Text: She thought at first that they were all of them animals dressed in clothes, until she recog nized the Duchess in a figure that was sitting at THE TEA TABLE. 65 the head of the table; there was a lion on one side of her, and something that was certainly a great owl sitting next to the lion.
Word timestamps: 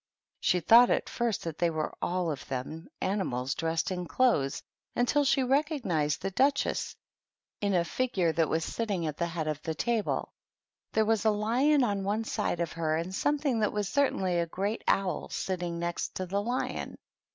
She 0.39 0.61
thought 0.61 0.89
at 0.89 1.07
first 1.07 1.43
that 1.43 1.59
they 1.59 1.69
were 1.69 1.93
all 2.01 2.31
of 2.31 2.47
them 2.47 2.87
animals 3.01 3.53
dressed 3.53 3.91
in 3.91 4.07
clothes, 4.07 4.63
until 4.95 5.23
she 5.23 5.41
recog 5.43 5.83
nized 5.83 6.21
the 6.21 6.31
Duchess 6.31 6.95
in 7.61 7.75
a 7.75 7.85
figure 7.85 8.31
that 8.31 8.49
was 8.49 8.65
sitting 8.65 9.05
at 9.05 9.17
THE 9.17 9.25
TEA 9.25 9.29
TABLE. 9.31 9.35
65 9.43 9.45
the 9.45 9.51
head 9.51 9.55
of 9.55 9.61
the 9.61 9.75
table; 9.75 10.33
there 10.93 11.05
was 11.05 11.23
a 11.23 11.29
lion 11.29 11.83
on 11.83 12.03
one 12.03 12.23
side 12.23 12.61
of 12.61 12.71
her, 12.71 12.97
and 12.97 13.13
something 13.13 13.59
that 13.59 13.73
was 13.73 13.87
certainly 13.89 14.39
a 14.39 14.47
great 14.47 14.83
owl 14.87 15.29
sitting 15.29 15.77
next 15.77 16.15
to 16.15 16.25
the 16.25 16.41
lion. 16.41 16.97